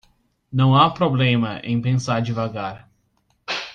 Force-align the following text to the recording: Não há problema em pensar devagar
Não 0.51 0.75
há 0.75 0.89
problema 0.89 1.59
em 1.63 1.79
pensar 1.79 2.23
devagar 2.23 2.89